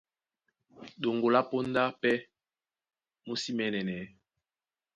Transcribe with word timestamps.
Ɗoŋgo 1.01 1.27
lá 1.33 1.41
póndá 1.49 1.83
pɛ́ 2.01 2.15
mú 3.25 3.33
sí 3.41 3.51
mɛ̌nɛnɛ. 3.57 3.95